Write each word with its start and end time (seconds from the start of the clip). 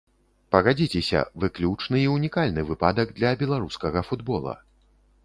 Пагадзіцеся, 0.53 1.19
выключны 1.43 2.01
і 2.03 2.07
ўнікальны 2.13 2.63
выпадак 2.71 3.13
для 3.21 3.35
беларускага 3.43 3.99
футбола. 4.09 4.57